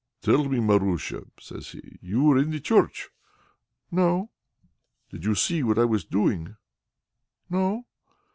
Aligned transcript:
"Tell 0.23 0.45
me, 0.45 0.57
Marusia," 0.59 1.25
says 1.39 1.69
he, 1.73 1.79
"were 2.17 2.35
you 2.35 2.37
in 2.39 2.49
the 2.49 2.59
church?" 2.59 3.09
"No." 3.91 4.31
"Did 5.11 5.23
you 5.25 5.35
see 5.35 5.61
what 5.61 5.77
I 5.77 5.85
was 5.85 6.03
doing?" 6.05 6.55
"No." 7.51 7.85